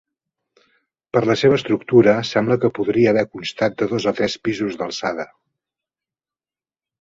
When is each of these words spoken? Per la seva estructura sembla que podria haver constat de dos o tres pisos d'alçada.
Per 1.17 1.21
la 1.31 1.35
seva 1.41 1.57
estructura 1.59 2.15
sembla 2.29 2.57
que 2.63 2.71
podria 2.79 3.11
haver 3.11 3.25
constat 3.35 3.77
de 3.83 3.89
dos 3.93 4.09
o 4.13 4.15
tres 4.21 4.39
pisos 4.49 4.79
d'alçada. 4.81 5.29